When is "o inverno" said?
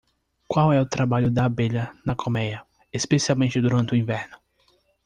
3.93-4.35